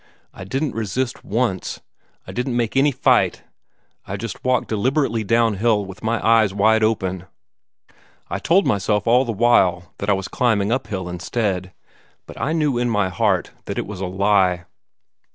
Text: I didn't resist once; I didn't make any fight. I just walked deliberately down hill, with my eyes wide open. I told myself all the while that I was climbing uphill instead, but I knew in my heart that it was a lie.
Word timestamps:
I 0.33 0.45
didn't 0.45 0.73
resist 0.73 1.23
once; 1.23 1.79
I 2.25 2.31
didn't 2.31 2.57
make 2.57 2.75
any 2.75 2.91
fight. 2.91 3.43
I 4.07 4.17
just 4.17 4.43
walked 4.43 4.67
deliberately 4.67 5.23
down 5.23 5.57
hill, 5.57 5.85
with 5.85 6.01
my 6.03 6.19
eyes 6.27 6.55
wide 6.55 6.81
open. 6.83 7.27
I 8.27 8.39
told 8.39 8.65
myself 8.65 9.05
all 9.05 9.25
the 9.25 9.31
while 9.31 9.93
that 9.99 10.09
I 10.09 10.13
was 10.13 10.27
climbing 10.27 10.71
uphill 10.71 11.07
instead, 11.07 11.71
but 12.25 12.41
I 12.41 12.51
knew 12.51 12.79
in 12.79 12.89
my 12.89 13.09
heart 13.09 13.51
that 13.65 13.77
it 13.77 13.85
was 13.85 14.01
a 14.01 14.07
lie. 14.07 14.65